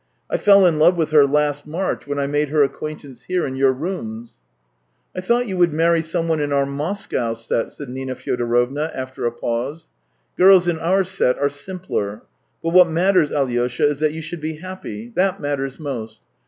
I 0.33 0.37
fell 0.37 0.65
in 0.65 0.79
love 0.79 0.95
with 0.97 1.11
her 1.11 1.27
last 1.27 1.67
March 1.67 2.07
when 2.07 2.17
I 2.17 2.25
made 2.25 2.49
her 2.49 2.63
acquaintance 2.63 3.25
here, 3.25 3.45
in 3.45 3.55
your 3.55 3.71
rooms." 3.71 4.39
THREE 5.13 5.19
YEARS 5.21 5.25
211" 5.25 5.25
I 5.25 5.27
thought 5.27 5.47
you 5.47 5.57
would 5.57 5.73
marry 5.75 6.01
someone 6.01 6.39
in 6.41 6.51
our 6.51 6.65
Moscow 6.65 7.33
set," 7.33 7.69
said 7.69 7.87
Nina 7.87 8.15
Fyodorovna 8.15 8.89
after 8.95 9.27
a 9.27 9.31
pause." 9.31 9.89
Girls 10.39 10.67
in 10.67 10.79
our 10.79 11.03
set 11.03 11.37
are 11.37 11.49
simpler. 11.49 12.23
But 12.63 12.73
what 12.73 12.89
matters, 12.89 13.31
Alyosha, 13.31 13.85
is 13.87 13.99
that 13.99 14.11
you 14.13 14.23
should 14.23 14.41
be 14.41 14.55
happy— 14.57 15.11
that 15.15 15.39
matters 15.39 15.79
most. 15.79 16.21